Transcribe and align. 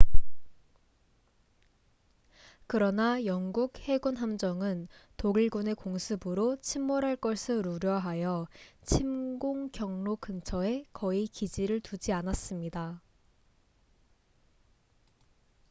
그러나 2.65 3.23
영국 3.25 3.77
해군 3.81 4.17
함정은 4.17 4.87
독일군의 5.17 5.75
공습으로 5.75 6.59
침몰할 6.59 7.15
것을 7.17 7.67
우려하여 7.67 8.47
침공 8.83 9.69
경로 9.69 10.15
근처에 10.15 10.87
거의 10.91 11.27
기지를 11.27 11.81
두지 11.81 12.13
않았습니다 12.13 12.99